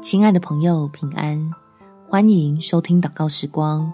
[0.00, 1.52] 亲爱的朋友，平安！
[2.08, 3.92] 欢迎收听祷告时光，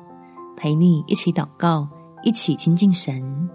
[0.55, 1.89] 陪你一起祷告，
[2.23, 3.49] 一起亲近神。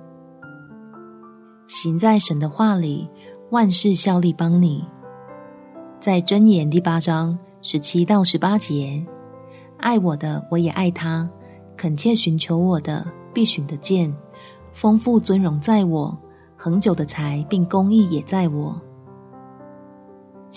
[1.68, 3.08] 行在神的话里，
[3.52, 4.84] 万事效力帮你。
[6.00, 9.06] 在箴言第八章十七到十八节，
[9.78, 11.30] 爱我的，我也爱他；
[11.78, 14.12] 恳切寻求我的，必寻得见。
[14.74, 16.18] 丰富尊荣在我，
[16.58, 18.76] 恒久的财并公义也在我。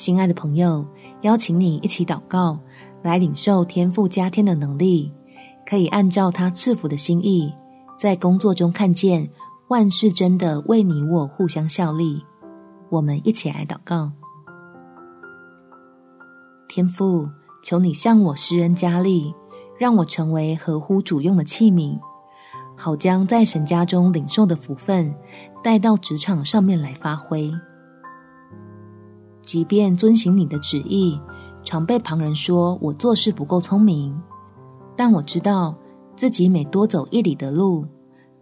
[0.03, 0.85] 亲爱的朋友，
[1.21, 2.59] 邀请你一起祷告，
[3.03, 5.13] 来领受天父加添的能力，
[5.65, 7.55] 可以按照他赐福的心意，
[7.97, 9.31] 在工作中看见
[9.69, 12.21] 万事真的为你我互相效力。
[12.91, 14.11] 我们一起来祷告：
[16.69, 17.29] 天父，
[17.63, 19.33] 求你向我施恩加力，
[19.79, 21.97] 让我成为合乎主用的器皿，
[22.77, 25.15] 好将在神家中领受的福分
[25.63, 27.53] 带到职场上面来发挥。
[29.53, 31.21] 即便遵行你的旨意，
[31.63, 34.19] 常被旁人说我做事不够聪明，
[34.97, 35.77] 但我知道
[36.17, 37.85] 自己每多走一里的路，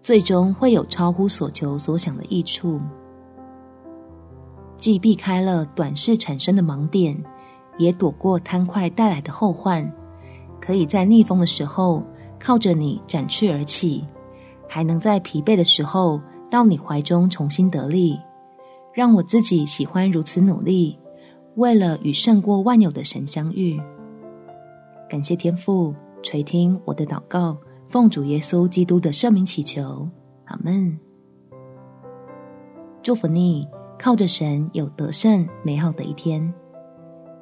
[0.04, 2.80] 最终会有超乎所求所想的益处。
[4.76, 7.20] 既避开了短视产生的盲点，
[7.76, 9.92] 也躲过贪快带来的后患，
[10.60, 12.04] 可以在逆风的时候
[12.38, 14.06] 靠着你展翅而起，
[14.68, 18.16] 还能在疲惫的时候到你怀中重新得力。
[18.92, 20.98] 让我自己喜欢如此努力，
[21.56, 23.80] 为了与胜过万有的神相遇。
[25.08, 27.56] 感谢天父垂听我的祷告，
[27.88, 30.08] 奉主耶稣基督的圣名祈求，
[30.44, 30.98] 阿门。
[33.02, 33.66] 祝福你，
[33.98, 36.52] 靠着神有得胜美好的一天。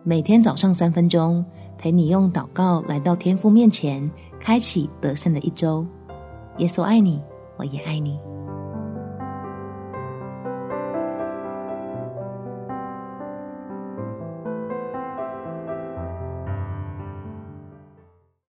[0.04, 1.44] 每天早上三分钟，
[1.76, 5.84] 陪你用祷告来到天父面前，开启得胜的一周。
[6.58, 7.20] 耶稣爱你，
[7.58, 8.18] 我也爱你。